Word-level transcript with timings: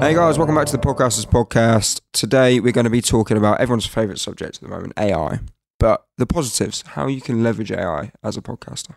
Hey 0.00 0.14
guys, 0.14 0.38
welcome 0.38 0.54
back 0.54 0.64
to 0.64 0.72
the 0.72 0.78
Podcasters 0.78 1.26
Podcast. 1.26 2.00
Today 2.14 2.58
we're 2.58 2.72
going 2.72 2.84
to 2.84 2.90
be 2.90 3.02
talking 3.02 3.36
about 3.36 3.60
everyone's 3.60 3.84
favourite 3.84 4.18
subject 4.18 4.56
at 4.56 4.62
the 4.62 4.68
moment, 4.68 4.94
AI. 4.96 5.40
But 5.78 6.06
the 6.16 6.24
positives, 6.24 6.82
how 6.86 7.06
you 7.06 7.20
can 7.20 7.42
leverage 7.42 7.70
AI 7.70 8.10
as 8.24 8.38
a 8.38 8.40
podcaster. 8.40 8.96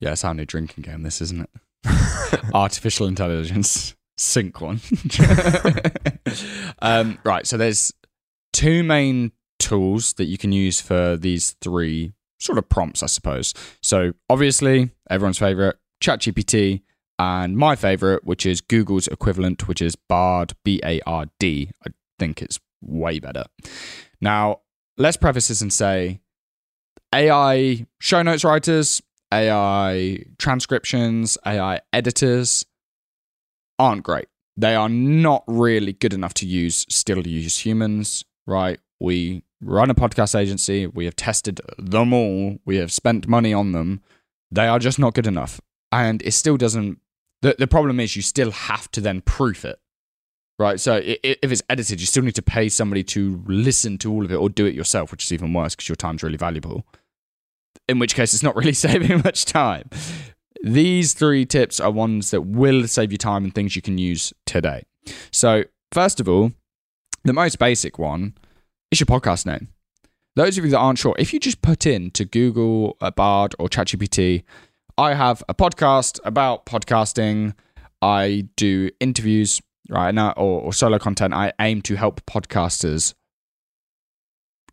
Yeah, 0.00 0.12
it's 0.12 0.22
our 0.22 0.34
new 0.34 0.44
drinking 0.44 0.82
game, 0.82 1.02
this, 1.02 1.22
isn't 1.22 1.48
it? 1.48 2.50
Artificial 2.54 3.06
intelligence. 3.06 3.94
Sync 4.18 4.60
one. 4.60 4.82
um, 6.82 7.18
right, 7.24 7.46
so 7.46 7.56
there's 7.56 7.90
two 8.52 8.82
main 8.82 9.32
tools 9.58 10.12
that 10.14 10.26
you 10.26 10.36
can 10.36 10.52
use 10.52 10.78
for 10.78 11.16
these 11.16 11.56
three 11.62 12.12
sort 12.38 12.58
of 12.58 12.68
prompts, 12.68 13.02
I 13.02 13.06
suppose. 13.06 13.54
So 13.82 14.12
obviously, 14.28 14.90
everyone's 15.08 15.38
favorite, 15.38 15.78
ChatGPT, 16.02 16.82
and 17.22 17.56
my 17.56 17.76
favorite, 17.76 18.24
which 18.24 18.44
is 18.44 18.60
Google's 18.60 19.06
equivalent, 19.06 19.68
which 19.68 19.80
is 19.80 19.94
Bard, 19.94 20.54
B 20.64 20.80
A 20.84 21.00
R 21.06 21.26
D. 21.38 21.70
I 21.86 21.90
think 22.18 22.42
it's 22.42 22.58
way 22.80 23.20
better. 23.20 23.44
Now, 24.20 24.62
let's 24.96 25.16
preface 25.16 25.46
this 25.46 25.60
and 25.60 25.72
say 25.72 26.20
AI 27.14 27.86
show 28.00 28.22
notes 28.22 28.44
writers, 28.44 29.00
AI 29.32 30.24
transcriptions, 30.38 31.38
AI 31.46 31.80
editors 31.92 32.66
aren't 33.78 34.02
great. 34.02 34.26
They 34.56 34.74
are 34.74 34.88
not 34.88 35.44
really 35.46 35.92
good 35.92 36.12
enough 36.12 36.34
to 36.34 36.46
use 36.46 36.84
still 36.88 37.22
to 37.22 37.30
use 37.30 37.64
humans, 37.64 38.24
right? 38.48 38.80
We 38.98 39.44
run 39.60 39.90
a 39.90 39.94
podcast 39.94 40.36
agency, 40.36 40.88
we 40.88 41.04
have 41.04 41.14
tested 41.14 41.60
them 41.78 42.12
all, 42.12 42.58
we 42.64 42.76
have 42.78 42.90
spent 42.90 43.28
money 43.28 43.54
on 43.54 43.70
them. 43.70 44.02
They 44.50 44.66
are 44.66 44.80
just 44.80 44.98
not 44.98 45.14
good 45.14 45.28
enough. 45.28 45.60
And 45.92 46.20
it 46.22 46.32
still 46.32 46.56
doesn't 46.56 46.98
the, 47.42 47.54
the 47.58 47.66
problem 47.66 48.00
is 48.00 48.16
you 48.16 48.22
still 48.22 48.50
have 48.50 48.90
to 48.92 49.00
then 49.00 49.20
proof 49.20 49.64
it 49.64 49.78
right? 50.58 50.78
So 50.80 51.00
if 51.02 51.50
it's 51.50 51.62
edited 51.68 52.00
you 52.00 52.06
still 52.06 52.22
need 52.22 52.36
to 52.36 52.42
pay 52.42 52.68
somebody 52.68 53.02
to 53.04 53.42
listen 53.46 53.98
to 53.98 54.12
all 54.12 54.24
of 54.24 54.32
it 54.32 54.36
or 54.36 54.48
do 54.48 54.64
it 54.66 54.74
yourself 54.74 55.10
which 55.10 55.24
is 55.24 55.32
even 55.32 55.52
worse 55.52 55.74
because 55.74 55.88
your 55.88 55.96
time's 55.96 56.22
really 56.22 56.36
valuable. 56.36 56.86
In 57.88 57.98
which 57.98 58.14
case 58.14 58.32
it's 58.32 58.42
not 58.42 58.56
really 58.56 58.72
saving 58.86 59.22
much 59.24 59.44
time. 59.44 59.90
These 60.62 61.14
three 61.14 61.44
tips 61.44 61.80
are 61.80 61.90
ones 61.90 62.30
that 62.30 62.42
will 62.42 62.86
save 62.86 63.10
you 63.10 63.18
time 63.18 63.44
and 63.44 63.54
things 63.54 63.74
you 63.74 63.82
can 63.82 63.98
use 63.98 64.32
today. 64.46 64.84
So 65.30 65.64
first 65.90 66.20
of 66.20 66.28
all 66.28 66.52
the 67.24 67.32
most 67.32 67.58
basic 67.58 67.98
one 67.98 68.34
is 68.90 69.00
your 69.00 69.06
podcast 69.06 69.46
name. 69.46 69.68
Those 70.34 70.56
of 70.56 70.64
you 70.64 70.70
that 70.70 70.78
aren't 70.78 70.98
sure 70.98 71.14
if 71.18 71.32
you 71.34 71.40
just 71.40 71.60
put 71.60 71.86
in 71.86 72.10
to 72.12 72.24
google 72.24 72.96
a 73.00 73.12
bard 73.12 73.54
or 73.58 73.68
chatgpt 73.68 74.44
I 75.02 75.14
have 75.14 75.42
a 75.48 75.54
podcast 75.54 76.20
about 76.24 76.64
podcasting. 76.64 77.54
I 78.00 78.46
do 78.56 78.88
interviews 79.00 79.60
right 79.88 80.14
now 80.14 80.30
or, 80.36 80.60
or 80.60 80.72
solo 80.72 81.00
content. 81.00 81.34
I 81.34 81.52
aim 81.60 81.82
to 81.82 81.96
help 81.96 82.24
podcasters 82.24 83.12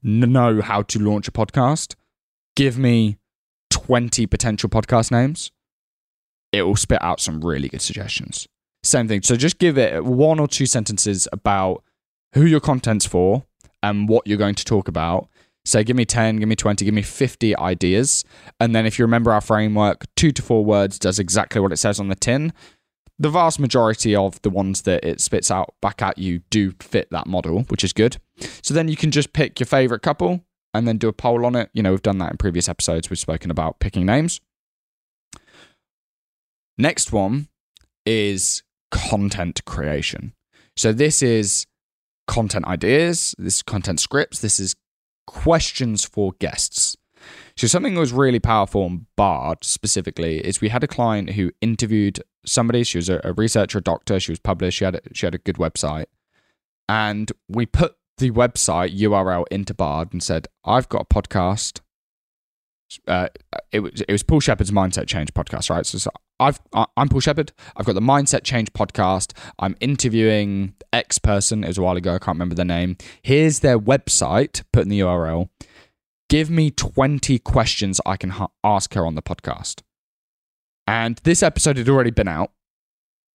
know 0.03 0.61
how 0.61 0.83
to 0.83 0.99
launch 0.99 1.27
a 1.27 1.31
podcast. 1.31 1.95
Give 2.55 2.77
me 2.77 3.17
20 3.71 4.27
potential 4.27 4.69
podcast 4.69 5.09
names. 5.11 5.52
It 6.52 6.61
will 6.61 6.75
spit 6.75 7.02
out 7.02 7.19
some 7.19 7.41
really 7.41 7.67
good 7.67 7.81
suggestions. 7.81 8.47
Same 8.83 9.08
thing. 9.08 9.23
So 9.23 9.36
just 9.36 9.58
give 9.58 9.80
it 9.80 10.05
one 10.05 10.39
or 10.39 10.47
two 10.47 10.67
sentences 10.67 11.27
about 11.33 11.83
who 12.36 12.45
your 12.45 12.59
content's 12.59 13.08
for 13.08 13.45
and 13.81 14.08
what 14.08 14.27
you're 14.27 14.38
going 14.38 14.53
to 14.53 14.66
talk 14.66 14.88
about 14.88 15.27
Say, 15.70 15.84
give 15.84 15.95
me 15.95 16.06
10, 16.06 16.38
give 16.38 16.50
me 16.50 16.56
20, 16.56 16.84
give 16.84 16.94
me 16.94 17.03
50 17.03 17.56
ideas. 17.58 18.25
And 18.59 18.75
then 18.75 18.88
if 18.88 18.98
you 18.98 19.06
remember 19.06 19.31
our 19.31 19.42
framework, 19.42 20.06
two 20.16 20.31
to 20.31 20.42
four 20.42 20.66
words 20.66 20.98
does 20.98 21.20
exactly 21.20 21.61
what 21.61 21.72
it 21.72 21.78
says 21.78 22.00
on 22.00 22.08
the 22.08 22.16
tin. 22.16 22.53
The 23.20 23.30
vast 23.30 23.59
majority 23.59 24.16
of 24.16 24.42
the 24.42 24.50
ones 24.50 24.81
that 24.84 25.03
it 25.03 25.22
spits 25.22 25.52
out 25.52 25.76
back 25.80 26.02
at 26.02 26.17
you 26.17 26.39
do 26.50 26.72
fit 26.80 27.11
that 27.11 27.28
model, 27.28 27.66
which 27.67 27.84
is 27.84 27.94
good. 27.94 28.17
So 28.64 28.73
then 28.73 28.88
you 28.88 28.95
can 28.95 29.11
just 29.11 29.31
pick 29.31 29.59
your 29.59 29.67
favorite 29.67 30.02
couple 30.02 30.43
and 30.73 30.88
then 30.88 30.98
do 30.98 31.08
a 31.08 31.14
poll 31.14 31.45
on 31.45 31.55
it. 31.55 31.70
You 31.73 31.83
know, 31.83 31.92
we've 31.92 32.02
done 32.02 32.17
that 32.17 32.32
in 32.32 32.38
previous 32.38 32.67
episodes. 32.67 33.11
We've 33.11 33.20
spoken 33.20 33.52
about 33.52 33.80
picking 33.80 34.08
names. 34.08 34.42
Next 36.80 37.11
one 37.11 37.48
is 38.08 38.64
content 38.89 39.64
creation. 39.66 40.33
So 40.76 40.93
this 40.93 41.22
is 41.22 41.67
content 42.27 42.66
ideas, 42.66 43.36
this 43.38 43.58
is 43.58 43.64
content 43.64 43.99
scripts, 43.99 44.39
this 44.39 44.60
is 44.60 44.76
questions 45.30 46.06
for 46.06 46.34
guests. 46.40 46.98
So 47.56 47.67
something 47.67 47.94
that 47.94 48.00
was 48.00 48.14
really 48.14 48.40
powerful 48.40 48.84
on 48.84 49.06
Bard 49.16 49.64
specifically 49.64 50.40
is 50.40 50.62
we 50.62 50.70
had 50.70 50.84
a 50.84 50.88
client 50.88 51.32
who 51.32 51.52
interviewed 51.62 52.22
somebody. 52.45 52.84
She 52.84 52.98
was 52.98 53.10
a, 53.10 53.20
a 53.23 53.34
researcher, 53.34 53.80
a 53.80 53.82
doctor. 53.82 54.20
She 54.20 54.32
was 54.32 54.40
published. 54.40 54.78
She 54.78 54.86
had 54.86 54.95
a, 54.95 55.02
she 55.14 55.26
had 55.26 55.36
a 55.36 55.40
good 55.40 55.58
website, 55.58 56.06
and 56.88 57.32
we 57.50 57.66
put 57.66 57.95
the 58.17 58.32
website 58.32 58.98
URL 58.98 59.45
into 59.52 59.73
Bard 59.73 60.14
and 60.14 60.23
said, 60.23 60.48
"I've 60.64 60.88
got 60.88 61.02
a 61.02 61.06
podcast 61.06 61.82
uh, 63.08 63.28
it 63.72 63.82
was 63.82 64.02
it 64.02 64.11
was 64.11 64.23
Paul 64.23 64.40
Shepard's 64.40 64.72
Mindset 64.72 65.08
Change 65.08 65.34
podcast, 65.34 65.70
right? 65.70 65.86
So, 65.86 65.98
so 65.98 66.10
I've 66.39 66.60
I'm 66.73 67.10
Paul 67.10 67.20
Shepard. 67.20 67.52
I've 67.76 67.86
got 67.86 67.95
the 67.95 68.02
Mindset 68.02 68.44
Change 68.44 68.72
podcast. 68.72 69.33
I'm 69.60 69.76
interviewing 69.80 70.73
X 70.94 71.20
person. 71.20 71.64
It 71.64 71.67
was 71.67 71.77
a 71.77 71.82
while 71.82 71.98
ago. 71.98 72.16
I 72.16 72.20
can't 72.20 72.36
remember 72.36 72.55
their 72.55 72.66
name. 72.66 72.98
Here's 73.22 73.60
their 73.60 73.77
website. 73.77 74.64
Put 74.72 74.83
in 74.83 74.89
the 74.89 75.02
URL. 75.02 75.49
Give 76.30 76.49
me 76.49 76.72
20 76.72 77.39
questions 77.39 77.99
I 78.05 78.16
can 78.16 78.30
ha- 78.32 78.52
ask 78.64 78.94
her 78.94 79.05
on 79.05 79.16
the 79.16 79.22
podcast. 79.22 79.82
And 80.88 81.20
this 81.23 81.44
episode 81.44 81.78
had 81.78 81.89
already 81.89 82.11
been 82.11 82.28
out, 82.28 82.52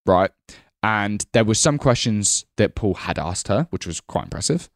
right? 0.07 0.31
And 0.83 1.25
there 1.33 1.45
were 1.45 1.55
some 1.55 1.79
questions 1.79 2.47
that 2.57 2.75
Paul 2.75 2.95
had 2.95 3.19
asked 3.19 3.49
her, 3.49 3.67
which 3.71 3.87
was 3.87 4.01
quite 4.01 4.25
impressive, 4.25 4.71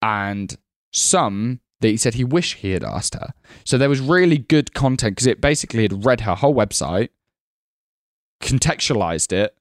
and 0.00 0.56
some 0.92 1.60
that 1.80 1.88
he 1.88 1.96
said 1.96 2.14
he 2.14 2.24
wished 2.24 2.58
he 2.58 2.70
had 2.72 2.84
asked 2.84 3.14
her. 3.14 3.32
So 3.64 3.76
there 3.76 3.88
was 3.88 4.00
really 4.00 4.38
good 4.38 4.72
content 4.72 5.16
because 5.16 5.26
it 5.26 5.40
basically 5.40 5.82
had 5.82 6.04
read 6.04 6.22
her 6.22 6.34
whole 6.34 6.54
website, 6.54 7.08
contextualized 8.42 9.32
it, 9.32 9.56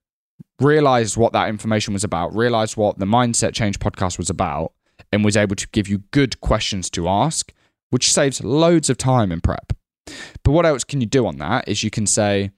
realized 0.59 1.15
what 1.15 1.31
that 1.33 1.47
information 1.47 1.93
was 1.93 2.03
about, 2.03 2.35
realized 2.35 2.75
what 2.75 2.99
the 2.99 3.05
Mindset 3.05 3.53
Change 3.53 3.79
podcast 3.79 4.17
was 4.17 4.29
about, 4.29 4.73
and 5.11 5.23
was 5.23 5.37
able 5.37 5.55
to 5.55 5.67
give 5.69 5.87
you 5.87 5.99
good 6.11 6.41
questions 6.41 6.89
to 6.89 7.07
ask, 7.07 7.53
which 7.89 8.11
saves 8.11 8.43
loads 8.43 8.89
of 8.89 8.97
time 8.97 9.31
in 9.31 9.39
prep. 9.39 9.73
But 10.43 10.51
what 10.51 10.65
else 10.65 10.83
can 10.83 10.99
you 10.99 11.07
do 11.07 11.25
on 11.25 11.37
that 11.37 11.67
is 11.67 11.83
you 11.83 11.89
can 11.89 12.07
say, 12.07 12.51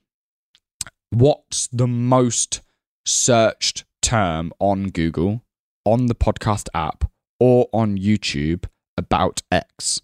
what's 1.12 1.68
the 1.68 1.88
most 1.88 2.62
searched 3.06 3.86
term 4.02 4.52
on 4.60 4.90
Google, 4.90 5.44
on 5.86 6.08
the 6.08 6.16
podcast 6.16 6.70
app, 6.74 7.10
or 7.40 7.68
on 7.74 7.98
YouTube 7.98 8.66
about 8.98 9.42
X. 9.52 10.02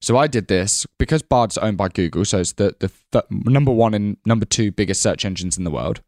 So 0.00 0.16
I 0.16 0.26
did 0.26 0.48
this 0.48 0.86
because 0.98 1.22
Bard's 1.22 1.58
owned 1.58 1.78
by 1.78 1.88
Google, 1.88 2.24
so 2.24 2.38
it's 2.38 2.52
the, 2.52 2.74
the 2.78 2.90
th- 3.12 3.24
number 3.30 3.72
one 3.72 3.94
and 3.94 4.16
number 4.26 4.44
two 4.44 4.70
biggest 4.70 5.02
search 5.02 5.24
engines 5.24 5.56
in 5.56 5.64
the 5.64 5.70
world. 5.70 6.02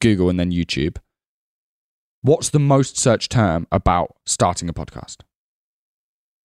Google 0.00 0.30
and 0.30 0.40
then 0.40 0.50
YouTube. 0.50 0.96
What's 2.22 2.48
the 2.48 2.58
most 2.58 2.96
searched 2.96 3.30
term 3.30 3.66
about 3.70 4.16
starting 4.24 4.68
a 4.68 4.72
podcast? 4.72 5.18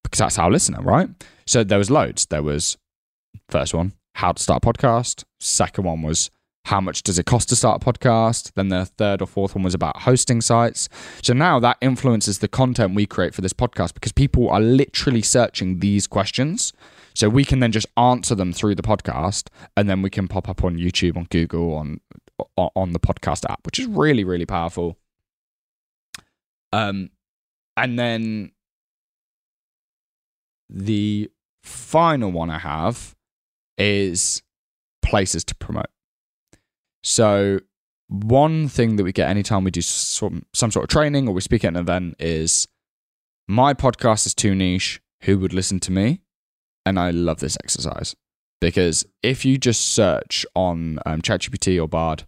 Because 0.04 0.20
that's 0.20 0.38
our 0.38 0.52
listener, 0.52 0.82
right? 0.82 1.10
So 1.46 1.64
there 1.64 1.78
was 1.78 1.90
loads. 1.90 2.26
There 2.26 2.44
was 2.44 2.78
first 3.48 3.74
one, 3.74 3.94
how 4.16 4.34
to 4.34 4.44
start 4.44 4.66
a 4.66 4.68
podcast. 4.68 5.24
Second 5.40 5.86
one 5.86 6.02
was 6.02 6.30
how 6.66 6.80
much 6.82 7.04
does 7.04 7.18
it 7.18 7.26
cost 7.26 7.50
to 7.50 7.56
start 7.56 7.82
a 7.82 7.86
podcast? 7.86 8.54
Then 8.54 8.70
the 8.70 8.86
third 8.86 9.22
or 9.22 9.28
fourth 9.28 9.56
one 9.56 9.64
was 9.64 9.74
about 9.74 10.02
hosting 10.02 10.42
sites. 10.42 10.88
So 11.22 11.34
now 11.34 11.60
that 11.60 11.78
influences 11.82 12.40
the 12.40 12.48
content 12.48 12.96
we 12.96 13.06
create 13.06 13.34
for 13.34 13.42
this 13.42 13.54
podcast 13.54 13.94
because 13.94 14.12
people 14.12 14.50
are 14.50 14.60
literally 14.60 15.22
searching 15.22 15.80
these 15.80 16.06
questions. 16.06 16.74
So 17.16 17.28
we 17.28 17.44
can 17.44 17.60
then 17.60 17.72
just 17.72 17.88
answer 17.98 18.36
them 18.36 18.54
through 18.54 18.76
the 18.76 18.84
podcast 18.84 19.48
and 19.76 19.90
then 19.90 20.02
we 20.02 20.10
can 20.10 20.28
pop 20.28 20.48
up 20.48 20.64
on 20.64 20.78
YouTube, 20.78 21.18
on 21.18 21.26
Google, 21.30 21.74
on 21.74 22.02
on 22.56 22.94
the 22.94 23.00
podcast 23.00 23.50
app, 23.50 23.66
which 23.66 23.80
is 23.80 23.86
really, 23.88 24.24
really 24.24 24.46
powerful. 24.46 24.98
Um 26.72 27.10
and 27.76 27.98
then 27.98 28.52
the 30.70 31.32
final 31.64 32.32
one 32.32 32.50
I 32.50 32.60
have 32.60 33.16
is 33.78 34.44
places 35.02 35.44
to 35.46 35.56
promote. 35.56 35.88
So, 37.04 37.60
one 38.08 38.68
thing 38.68 38.96
that 38.96 39.04
we 39.04 39.12
get 39.12 39.30
anytime 39.30 39.64
we 39.64 39.72
do 39.72 39.82
some, 39.82 40.44
some 40.54 40.72
sort 40.72 40.84
of 40.84 40.90
training 40.90 41.28
or 41.28 41.34
we 41.34 41.42
speak 41.42 41.64
at 41.64 41.70
an 41.70 41.76
event 41.76 42.16
is 42.20 42.68
my 43.48 43.74
podcast 43.74 44.26
is 44.26 44.34
too 44.34 44.56
niche. 44.56 45.02
Who 45.24 45.38
would 45.40 45.54
listen 45.54 45.80
to 45.82 45.92
me? 45.92 46.22
And 46.86 47.00
I 47.00 47.12
love 47.12 47.40
this 47.40 47.58
exercise 47.64 48.16
because 48.62 49.06
if 49.22 49.46
you 49.46 49.58
just 49.58 49.94
search 49.94 50.46
on 50.56 51.00
um, 51.06 51.22
ChatGPT 51.22 51.82
or 51.82 51.88
Bard, 51.88 52.26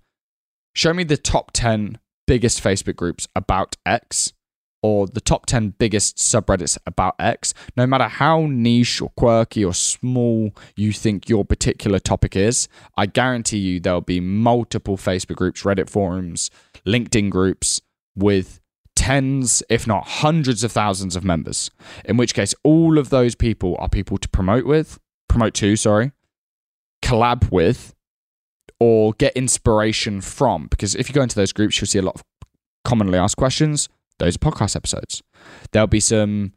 show 0.76 0.94
me 0.94 1.04
the 1.04 1.18
top 1.18 1.52
10 1.54 2.00
biggest 2.28 2.64
Facebook 2.64 2.96
groups 2.96 3.28
about 3.36 3.76
X 3.86 4.34
or 4.84 5.08
the 5.08 5.22
top 5.22 5.46
10 5.46 5.76
biggest 5.78 6.18
subreddits 6.18 6.78
about 6.86 7.16
X, 7.20 7.54
no 7.78 7.86
matter 7.86 8.06
how 8.08 8.48
niche 8.48 9.02
or 9.02 9.10
quirky 9.10 9.64
or 9.64 9.74
small 9.74 10.56
you 10.76 10.92
think 10.92 11.30
your 11.30 11.46
particular 11.46 12.00
topic 12.00 12.36
is, 12.36 12.68
I 12.98 13.06
guarantee 13.06 13.60
you 13.60 13.80
there'll 13.80 14.02
be 14.02 14.20
multiple 14.20 14.98
Facebook 14.98 15.36
groups, 15.36 15.64
Reddit 15.64 15.90
forums, 15.90 16.50
LinkedIn 16.86 17.30
groups 17.30 17.82
with 18.16 18.60
tens, 18.96 19.64
if 19.70 19.88
not 19.88 20.08
hundreds 20.08 20.64
of 20.64 20.72
thousands 20.72 21.16
of 21.16 21.24
members. 21.24 21.72
In 22.06 22.18
which 22.18 22.34
case, 22.34 22.54
all 22.64 22.98
of 22.98 23.10
those 23.10 23.36
people 23.36 23.76
are 23.80 23.90
people 23.90 24.18
to 24.18 24.30
promote 24.30 24.66
with, 24.66 25.00
promote 25.28 25.54
to, 25.56 25.76
sorry, 25.76 26.12
collab 27.04 27.52
with, 27.52 27.94
or 28.80 29.14
get 29.14 29.34
inspiration 29.34 30.22
from. 30.22 30.68
Because 30.68 30.96
if 30.96 31.08
you 31.08 31.16
go 31.16 31.22
into 31.22 31.36
those 31.36 31.54
groups, 31.54 31.80
you'll 31.80 31.88
see 31.88 32.00
a 32.00 32.04
lot 32.04 32.16
of 32.16 32.24
commonly 32.84 33.18
asked 33.18 33.38
questions. 33.38 33.90
Those 34.22 34.38
podcast 34.38 34.76
episodes. 34.76 35.24
There'll 35.72 35.88
be 35.88 36.00
some 36.00 36.54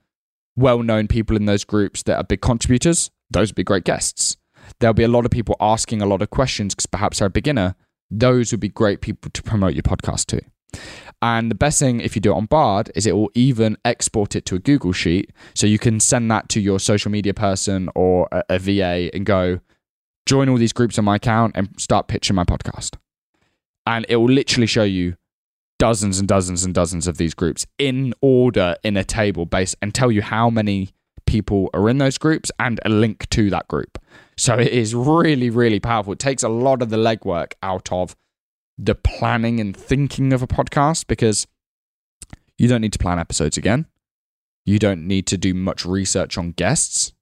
well 0.54 0.82
known 0.82 1.08
people 1.08 1.34
in 1.34 1.46
those 1.46 1.64
groups 1.64 2.02
that 2.02 2.18
are 2.18 2.22
big 2.22 2.42
contributors. 2.42 3.10
Those 3.30 3.48
would 3.48 3.56
be 3.56 3.64
great 3.64 3.84
guests. 3.84 4.36
There'll 4.80 4.92
be 4.92 5.02
a 5.02 5.08
lot 5.08 5.24
of 5.24 5.30
people 5.30 5.56
asking 5.58 6.02
a 6.02 6.06
lot 6.06 6.20
of 6.20 6.28
questions 6.28 6.74
because 6.74 6.84
perhaps 6.84 7.20
they're 7.20 7.28
a 7.28 7.30
beginner. 7.30 7.74
Those 8.10 8.52
would 8.52 8.60
be 8.60 8.68
great 8.68 9.00
people 9.00 9.30
to 9.30 9.42
promote 9.42 9.72
your 9.72 9.82
podcast 9.82 10.26
to. 10.26 10.42
And 11.22 11.50
the 11.50 11.54
best 11.54 11.78
thing 11.78 12.00
if 12.00 12.14
you 12.14 12.20
do 12.20 12.32
it 12.32 12.36
on 12.36 12.44
Bard 12.44 12.92
is 12.94 13.06
it 13.06 13.16
will 13.16 13.30
even 13.34 13.78
export 13.82 14.36
it 14.36 14.44
to 14.44 14.56
a 14.56 14.58
Google 14.58 14.92
Sheet. 14.92 15.32
So 15.54 15.66
you 15.66 15.78
can 15.78 16.00
send 16.00 16.30
that 16.30 16.50
to 16.50 16.60
your 16.60 16.78
social 16.78 17.10
media 17.10 17.32
person 17.32 17.88
or 17.94 18.28
a, 18.30 18.42
a 18.50 18.58
VA 18.58 19.08
and 19.14 19.24
go, 19.24 19.60
join 20.26 20.50
all 20.50 20.58
these 20.58 20.74
groups 20.74 20.98
on 20.98 21.06
my 21.06 21.16
account 21.16 21.52
and 21.56 21.70
start 21.80 22.08
pitching 22.08 22.36
my 22.36 22.44
podcast. 22.44 22.96
And 23.86 24.04
it 24.10 24.16
will 24.16 24.28
literally 24.28 24.66
show 24.66 24.84
you 24.84 25.16
dozens 25.78 26.18
and 26.18 26.28
dozens 26.28 26.64
and 26.64 26.74
dozens 26.74 27.06
of 27.06 27.16
these 27.16 27.34
groups 27.34 27.66
in 27.78 28.14
order 28.20 28.76
in 28.82 28.96
a 28.96 29.04
table 29.04 29.46
base 29.46 29.74
and 29.82 29.94
tell 29.94 30.10
you 30.10 30.22
how 30.22 30.48
many 30.48 30.90
people 31.26 31.70
are 31.74 31.88
in 31.88 31.98
those 31.98 32.18
groups 32.18 32.50
and 32.58 32.80
a 32.84 32.88
link 32.88 33.28
to 33.30 33.50
that 33.50 33.66
group. 33.68 33.98
So 34.36 34.58
it 34.58 34.68
is 34.68 34.94
really, 34.94 35.50
really 35.50 35.80
powerful. 35.80 36.12
It 36.12 36.18
takes 36.18 36.42
a 36.42 36.48
lot 36.48 36.82
of 36.82 36.90
the 36.90 36.96
legwork 36.96 37.52
out 37.62 37.92
of 37.92 38.16
the 38.76 38.94
planning 38.94 39.60
and 39.60 39.76
thinking 39.76 40.32
of 40.32 40.42
a 40.42 40.46
podcast 40.46 41.06
because 41.06 41.46
you 42.58 42.68
don't 42.68 42.80
need 42.80 42.92
to 42.92 42.98
plan 42.98 43.18
episodes 43.18 43.56
again. 43.56 43.86
You 44.64 44.78
don't 44.78 45.06
need 45.06 45.26
to 45.28 45.38
do 45.38 45.54
much 45.54 45.84
research 45.84 46.38
on 46.38 46.52
guests. 46.52 47.12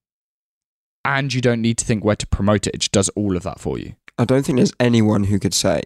And 1.05 1.35
you 1.35 1.41
don't 1.41 1.61
need 1.61 1.79
to 1.79 1.85
think 1.85 2.05
where 2.05 2.17
to 2.17 2.27
promote 2.29 2.67
it. 2.67 2.75
It 2.75 2.81
just 2.81 2.93
does 2.93 3.09
all 3.11 3.37
of 3.37 3.43
that 3.43 3.59
for 3.59 3.79
you. 3.79 3.95
I 4.19 4.25
don't 4.25 4.47
think 4.47 4.59
there's 4.59 4.73
anyone 4.79 5.25
who 5.25 5.39
could 5.39 5.55
say, 5.55 5.83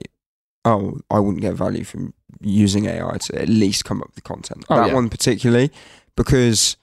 "Oh, 0.66 0.98
I 1.10 1.18
wouldn't 1.18 1.40
get 1.40 1.54
value 1.54 1.84
from 1.84 2.12
using 2.40 2.84
AI 2.84 3.16
to 3.16 3.40
at 3.40 3.48
least 3.48 3.86
come 3.86 4.02
up 4.02 4.10
with 4.14 4.24
content." 4.24 4.66
Oh, 4.68 4.76
that 4.76 4.88
yeah. 4.88 4.94
one 4.94 5.08
particularly, 5.08 5.70
because 6.16 6.76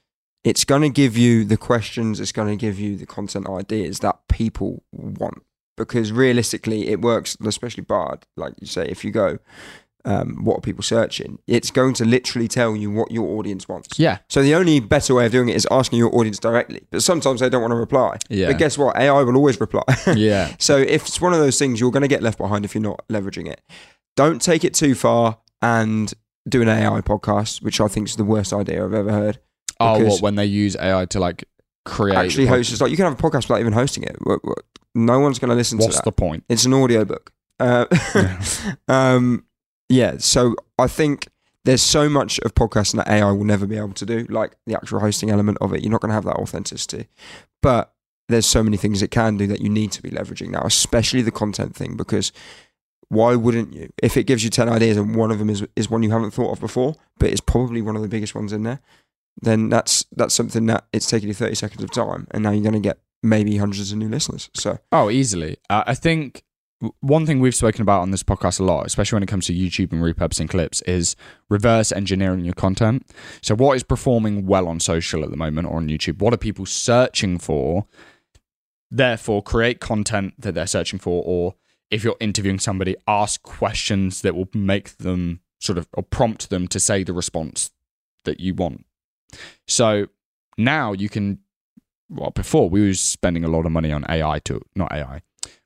it's 0.43 0.65
going 0.65 0.81
to 0.81 0.89
give 0.89 1.15
you 1.17 1.45
the 1.45 1.57
questions, 1.57 2.19
it's 2.19 2.31
going 2.31 2.49
to 2.49 2.55
give 2.55 2.79
you 2.79 2.97
the 2.97 3.05
content 3.05 3.47
ideas 3.47 3.99
that 3.99 4.27
people 4.27 4.83
want. 4.91 5.43
Because 5.75 6.11
realistically, 6.11 6.89
it 6.89 7.01
works, 7.01 7.37
especially 7.45 7.83
Bard. 7.83 8.25
Like 8.35 8.53
you 8.59 8.67
say, 8.67 8.85
if 8.87 9.03
you 9.03 9.11
go, 9.11 9.39
um, 10.05 10.43
what 10.43 10.57
are 10.57 10.61
people 10.61 10.83
searching? 10.83 11.39
It's 11.47 11.71
going 11.71 11.93
to 11.95 12.05
literally 12.05 12.47
tell 12.47 12.75
you 12.75 12.91
what 12.91 13.11
your 13.11 13.37
audience 13.37 13.67
wants. 13.67 13.97
Yeah. 13.97 14.19
So 14.29 14.41
the 14.41 14.55
only 14.55 14.79
better 14.79 15.15
way 15.15 15.25
of 15.25 15.31
doing 15.31 15.49
it 15.49 15.55
is 15.55 15.67
asking 15.71 15.99
your 15.99 16.13
audience 16.15 16.39
directly. 16.39 16.81
But 16.91 17.03
sometimes 17.03 17.39
they 17.39 17.49
don't 17.49 17.61
want 17.61 17.71
to 17.71 17.77
reply. 17.77 18.17
Yeah. 18.29 18.47
But 18.47 18.57
guess 18.57 18.77
what? 18.77 18.97
AI 18.97 19.23
will 19.23 19.37
always 19.37 19.59
reply. 19.59 19.83
Yeah. 20.15 20.55
So 20.59 20.77
if 20.77 21.07
it's 21.07 21.19
one 21.19 21.33
of 21.33 21.39
those 21.39 21.57
things, 21.57 21.79
you're 21.79 21.91
going 21.91 22.01
to 22.01 22.07
get 22.07 22.21
left 22.21 22.37
behind 22.37 22.65
if 22.65 22.75
you're 22.75 22.81
not 22.81 23.03
leveraging 23.09 23.47
it. 23.47 23.61
Don't 24.15 24.41
take 24.41 24.63
it 24.63 24.73
too 24.73 24.95
far 24.95 25.39
and 25.61 26.13
do 26.47 26.61
an 26.61 26.69
AI 26.69 27.01
podcast, 27.01 27.61
which 27.61 27.81
I 27.81 27.87
think 27.87 28.09
is 28.09 28.15
the 28.15 28.23
worst 28.23 28.53
idea 28.53 28.85
I've 28.85 28.93
ever 28.93 29.11
heard. 29.11 29.39
Oh, 29.79 30.03
what 30.03 30.21
when 30.21 30.35
they 30.35 30.45
use 30.45 30.75
AI 30.79 31.05
to 31.05 31.19
like 31.19 31.45
create 31.85 32.15
Actually, 32.15 32.45
host 32.45 32.71
is 32.71 32.81
like 32.81 32.91
you 32.91 32.97
can 32.97 33.05
have 33.05 33.13
a 33.13 33.21
podcast 33.21 33.49
without 33.49 33.59
even 33.59 33.73
hosting 33.73 34.03
it. 34.03 34.15
No 34.95 35.19
one's 35.19 35.39
going 35.39 35.49
to 35.49 35.55
listen 35.55 35.77
What's 35.77 35.95
to 35.95 35.97
that. 35.99 36.05
the 36.05 36.11
point? 36.11 36.43
It's 36.47 36.65
an 36.65 36.73
audio 36.73 37.05
book. 37.05 37.31
Uh, 37.59 37.85
um, 38.87 39.45
yeah. 39.93 40.17
So 40.17 40.55
I 40.77 40.87
think 40.87 41.27
there's 41.65 41.81
so 41.81 42.09
much 42.09 42.39
of 42.39 42.53
podcasting 42.55 42.97
that 42.97 43.07
AI 43.07 43.31
will 43.31 43.45
never 43.45 43.65
be 43.65 43.77
able 43.77 43.93
to 43.93 44.05
do, 44.05 44.25
like 44.29 44.55
the 44.65 44.75
actual 44.75 44.99
hosting 44.99 45.29
element 45.29 45.57
of 45.61 45.73
it. 45.73 45.81
You're 45.81 45.91
not 45.91 46.01
going 46.01 46.09
to 46.09 46.15
have 46.15 46.25
that 46.25 46.35
authenticity, 46.35 47.07
but 47.61 47.93
there's 48.27 48.45
so 48.45 48.63
many 48.63 48.77
things 48.77 49.01
it 49.01 49.11
can 49.11 49.37
do 49.37 49.47
that 49.47 49.61
you 49.61 49.69
need 49.69 49.91
to 49.93 50.01
be 50.01 50.09
leveraging 50.09 50.49
now, 50.49 50.63
especially 50.63 51.21
the 51.21 51.31
content 51.31 51.75
thing, 51.75 51.95
because 51.95 52.31
why 53.09 53.35
wouldn't 53.35 53.73
you? 53.73 53.89
If 54.01 54.17
it 54.17 54.23
gives 54.23 54.43
you 54.43 54.49
10 54.49 54.67
ideas 54.67 54.97
and 54.97 55.15
one 55.15 55.31
of 55.31 55.39
them 55.39 55.49
is, 55.49 55.65
is 55.75 55.89
one 55.89 56.03
you 56.03 56.11
haven't 56.11 56.31
thought 56.31 56.51
of 56.51 56.59
before, 56.59 56.95
but 57.19 57.29
it's 57.29 57.41
probably 57.41 57.81
one 57.81 57.95
of 57.95 58.01
the 58.01 58.07
biggest 58.07 58.33
ones 58.33 58.51
in 58.51 58.63
there, 58.63 58.79
then 59.41 59.69
that's, 59.69 60.05
that's 60.15 60.33
something 60.33 60.65
that 60.67 60.85
it's 60.91 61.09
taking 61.09 61.27
you 61.27 61.33
30 61.33 61.55
seconds 61.55 61.83
of 61.83 61.91
time. 61.91 62.27
And 62.31 62.43
now 62.43 62.51
you're 62.51 62.63
going 62.63 62.73
to 62.73 62.79
get 62.79 62.99
maybe 63.21 63.57
hundreds 63.57 63.91
of 63.91 63.97
new 63.97 64.09
listeners. 64.09 64.49
So 64.53 64.79
Oh, 64.91 65.09
easily. 65.09 65.57
Uh, 65.69 65.83
I 65.85 65.95
think 65.95 66.43
one 66.99 67.25
thing 67.25 67.39
we've 67.39 67.55
spoken 67.55 67.81
about 67.81 68.01
on 68.01 68.11
this 68.11 68.23
podcast 68.23 68.59
a 68.59 68.63
lot, 68.63 68.85
especially 68.85 69.17
when 69.17 69.23
it 69.23 69.29
comes 69.29 69.45
to 69.47 69.53
YouTube 69.53 69.91
and 69.91 70.01
repurposing 70.01 70.49
clips, 70.49 70.81
is 70.83 71.15
reverse 71.49 71.91
engineering 71.91 72.43
your 72.43 72.53
content. 72.53 73.05
So, 73.41 73.55
what 73.55 73.75
is 73.75 73.83
performing 73.83 74.45
well 74.45 74.67
on 74.67 74.79
social 74.79 75.23
at 75.23 75.31
the 75.31 75.37
moment 75.37 75.67
or 75.67 75.77
on 75.77 75.87
YouTube? 75.87 76.19
What 76.19 76.33
are 76.33 76.37
people 76.37 76.65
searching 76.65 77.37
for? 77.37 77.85
Therefore, 78.91 79.41
create 79.41 79.79
content 79.79 80.33
that 80.37 80.53
they're 80.53 80.67
searching 80.67 80.99
for, 80.99 81.23
or 81.25 81.55
if 81.89 82.03
you're 82.03 82.17
interviewing 82.19 82.59
somebody, 82.59 82.95
ask 83.07 83.41
questions 83.43 84.21
that 84.21 84.35
will 84.35 84.49
make 84.53 84.97
them 84.97 85.41
sort 85.59 85.77
of 85.77 85.87
or 85.93 86.03
prompt 86.03 86.49
them 86.49 86.67
to 86.67 86.79
say 86.79 87.03
the 87.03 87.13
response 87.13 87.71
that 88.25 88.39
you 88.39 88.53
want. 88.53 88.85
So 89.67 90.07
now 90.57 90.93
you 90.93 91.09
can 91.09 91.39
well, 92.09 92.31
before 92.31 92.69
we 92.69 92.85
were 92.85 92.93
spending 92.93 93.43
a 93.43 93.47
lot 93.47 93.65
of 93.65 93.71
money 93.71 93.91
on 93.91 94.05
AI 94.09 94.39
to 94.39 94.61
not 94.75 94.91
AI. 94.91 95.21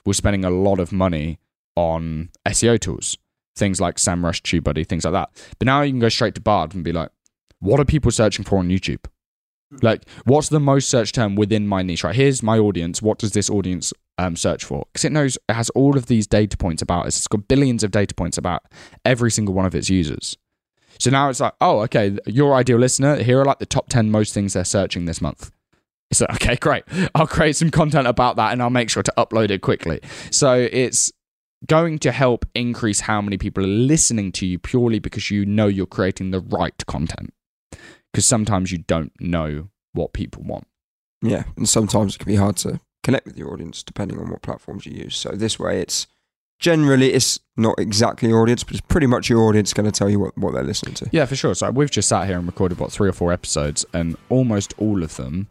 We're 0.05 0.13
spending 0.13 0.45
a 0.45 0.49
lot 0.49 0.79
of 0.79 0.91
money 0.91 1.39
on 1.75 2.29
SEO 2.47 2.79
tools, 2.79 3.17
things 3.55 3.79
like 3.79 3.97
SEMrush, 3.97 4.41
TubeBuddy, 4.41 4.87
things 4.87 5.05
like 5.05 5.13
that. 5.13 5.29
But 5.59 5.65
now 5.65 5.81
you 5.81 5.91
can 5.91 5.99
go 5.99 6.09
straight 6.09 6.35
to 6.35 6.41
Bard 6.41 6.73
and 6.73 6.83
be 6.83 6.91
like, 6.91 7.09
what 7.59 7.79
are 7.79 7.85
people 7.85 8.11
searching 8.11 8.45
for 8.45 8.59
on 8.59 8.69
YouTube? 8.69 9.05
Like, 9.81 10.07
what's 10.23 10.49
the 10.49 10.59
most 10.59 10.89
search 10.89 11.11
term 11.11 11.35
within 11.35 11.67
my 11.67 11.81
niche? 11.81 12.03
Right, 12.03 12.15
here's 12.15 12.41
my 12.41 12.57
audience. 12.57 13.01
What 13.01 13.19
does 13.19 13.33
this 13.33 13.49
audience 13.49 13.91
um, 14.17 14.35
search 14.35 14.63
for? 14.63 14.85
Because 14.93 15.03
it 15.03 15.11
knows 15.11 15.37
it 15.49 15.53
has 15.53 15.69
all 15.71 15.97
of 15.97 16.05
these 16.05 16.25
data 16.25 16.55
points 16.55 16.81
about 16.81 17.05
us. 17.05 17.17
It's 17.17 17.27
got 17.27 17.47
billions 17.47 17.83
of 17.83 17.91
data 17.91 18.15
points 18.15 18.37
about 18.37 18.63
every 19.03 19.29
single 19.29 19.53
one 19.53 19.65
of 19.65 19.75
its 19.75 19.89
users. 19.89 20.37
So 20.99 21.11
now 21.11 21.29
it's 21.29 21.41
like, 21.41 21.53
oh, 21.59 21.81
okay, 21.81 22.17
your 22.25 22.55
ideal 22.55 22.77
listener. 22.77 23.17
Here 23.17 23.39
are 23.41 23.45
like 23.45 23.59
the 23.59 23.65
top 23.65 23.89
ten 23.89 24.09
most 24.09 24.33
things 24.33 24.53
they're 24.53 24.63
searching 24.63 25.05
this 25.05 25.21
month. 25.21 25.51
So 26.11 26.25
okay, 26.33 26.55
great. 26.55 26.83
I'll 27.15 27.27
create 27.27 27.55
some 27.55 27.71
content 27.71 28.07
about 28.07 28.35
that 28.37 28.51
and 28.51 28.61
I'll 28.61 28.69
make 28.69 28.89
sure 28.89 29.03
to 29.03 29.13
upload 29.17 29.49
it 29.49 29.61
quickly. 29.61 29.99
So 30.31 30.53
it's 30.71 31.11
going 31.65 31.99
to 31.99 32.11
help 32.11 32.45
increase 32.53 33.01
how 33.01 33.21
many 33.21 33.37
people 33.37 33.63
are 33.63 33.67
listening 33.67 34.31
to 34.31 34.45
you 34.45 34.59
purely 34.59 34.99
because 34.99 35.31
you 35.31 35.45
know 35.45 35.67
you're 35.67 35.85
creating 35.85 36.31
the 36.31 36.39
right 36.39 36.85
content. 36.85 37.33
Because 38.11 38.25
sometimes 38.25 38.71
you 38.71 38.79
don't 38.79 39.11
know 39.19 39.69
what 39.93 40.13
people 40.13 40.43
want. 40.43 40.67
Yeah, 41.21 41.43
and 41.55 41.67
sometimes 41.67 42.15
it 42.15 42.19
can 42.19 42.27
be 42.27 42.35
hard 42.35 42.57
to 42.57 42.79
connect 43.03 43.25
with 43.25 43.37
your 43.37 43.51
audience 43.51 43.83
depending 43.83 44.19
on 44.19 44.29
what 44.29 44.41
platforms 44.41 44.85
you 44.85 44.93
use. 44.93 45.15
So 45.15 45.29
this 45.29 45.59
way, 45.59 45.81
it's 45.81 46.07
generally 46.59 47.13
it's 47.13 47.39
not 47.55 47.75
exactly 47.79 48.29
your 48.29 48.41
audience, 48.41 48.63
but 48.63 48.73
it's 48.73 48.85
pretty 48.87 49.07
much 49.07 49.29
your 49.29 49.43
audience 49.43 49.73
going 49.73 49.89
to 49.89 49.91
tell 49.91 50.09
you 50.09 50.19
what, 50.19 50.37
what 50.37 50.53
they're 50.53 50.63
listening 50.63 50.93
to. 50.95 51.09
Yeah, 51.11 51.25
for 51.25 51.35
sure. 51.35 51.55
So 51.55 51.71
we've 51.71 51.91
just 51.91 52.09
sat 52.09 52.27
here 52.27 52.37
and 52.37 52.45
recorded 52.45 52.79
what 52.79 52.91
three 52.91 53.09
or 53.09 53.13
four 53.13 53.33
episodes, 53.33 53.85
and 53.93 54.15
almost 54.29 54.73
all 54.77 55.03
of 55.03 55.15
them, 55.17 55.47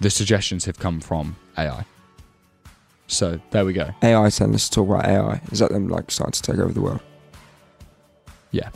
the 0.00 0.10
suggestions 0.10 0.64
have 0.64 0.78
come 0.78 1.00
from 1.00 1.36
AI. 1.58 1.84
So 3.06 3.40
there 3.50 3.64
we 3.64 3.72
go. 3.72 3.90
AI 4.02 4.30
telling 4.30 4.54
us 4.54 4.68
to 4.68 4.74
talk 4.74 4.88
about 4.88 5.06
AI. 5.06 5.40
Is 5.52 5.60
that 5.60 5.70
them 5.70 5.88
like 5.88 6.10
starting 6.10 6.32
to 6.32 6.42
take 6.42 6.58
over 6.58 6.72
the 6.72 6.80
world? 6.80 7.00
Yeah. 8.50 8.70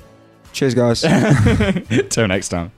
Cheers, 0.52 0.74
guys. 0.74 1.00
Till 2.10 2.28
next 2.28 2.48
time. 2.48 2.72